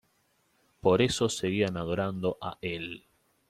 Por 0.79 1.03
eso 1.03 1.29
seguían 1.29 1.77
adorando 1.77 2.39
a 2.41 2.57
El. 2.63 3.05